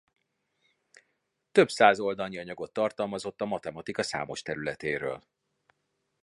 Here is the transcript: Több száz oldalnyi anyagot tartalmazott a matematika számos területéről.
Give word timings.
Több 1.51 1.69
száz 1.69 1.99
oldalnyi 1.99 2.37
anyagot 2.37 2.73
tartalmazott 2.73 3.41
a 3.41 3.45
matematika 3.45 4.03
számos 4.03 4.41
területéről. 4.41 5.23